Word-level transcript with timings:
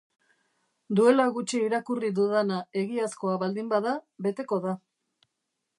Duela 0.99 1.25
gutxi 1.35 1.61
irakurri 1.65 2.11
dudana 2.21 2.57
egiazkoa 2.83 3.35
baldin 3.45 3.69
bada 3.75 3.95
beteko 4.29 4.63
da. 4.67 4.77